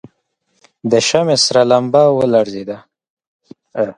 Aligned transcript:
د 0.91 0.93
شمعې 1.07 1.37
سره 1.45 1.61
لمبه 1.71 2.03
ولړزېده. 2.17 2.77